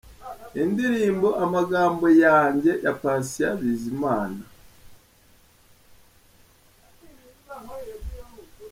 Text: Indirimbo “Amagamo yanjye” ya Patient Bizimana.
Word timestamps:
Indirimbo 0.63 1.27
“Amagamo 1.43 2.07
yanjye” 2.23 2.71
ya 2.83 2.93
Patient 3.01 3.57
Bizimana. 3.61 4.41